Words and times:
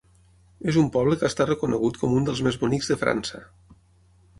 És 0.71 0.79
un 0.83 0.87
poble 0.95 1.19
que 1.23 1.29
està 1.29 1.47
reconegut 1.49 2.03
com 2.05 2.19
un 2.21 2.27
dels 2.31 2.45
més 2.49 2.61
bonics 2.67 2.95
de 2.95 3.01
França. 3.07 3.49